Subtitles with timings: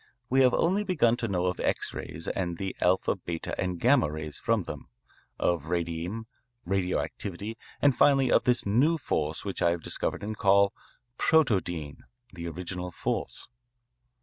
[0.31, 4.11] We have only begun to know of X rays and the alpha, beta, and gamma
[4.11, 4.87] rays from them,
[5.37, 6.25] of radium,
[6.65, 10.73] radioactivity, and finally of this new force which I have discovered and call
[11.19, 12.01] 'protodyne,'
[12.33, 13.47] the original force.